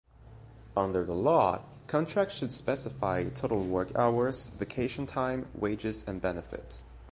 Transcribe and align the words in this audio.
Under 0.75 1.05
the 1.05 1.13
law, 1.13 1.61
contracts 1.85 2.33
should 2.33 2.51
specify 2.51 3.25
total 3.25 3.63
work 3.63 3.95
hours, 3.95 4.49
vacation 4.49 5.05
time, 5.05 5.47
wages, 5.53 6.03
and 6.07 6.19
benefits. 6.19 6.85